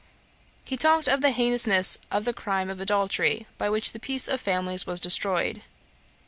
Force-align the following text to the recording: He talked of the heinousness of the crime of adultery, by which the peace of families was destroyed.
He 0.63 0.77
talked 0.77 1.07
of 1.07 1.21
the 1.21 1.29
heinousness 1.29 1.99
of 2.09 2.25
the 2.25 2.33
crime 2.33 2.71
of 2.71 2.79
adultery, 2.81 3.45
by 3.59 3.69
which 3.69 3.91
the 3.91 3.99
peace 3.99 4.27
of 4.27 4.41
families 4.41 4.87
was 4.87 4.99
destroyed. 4.99 5.61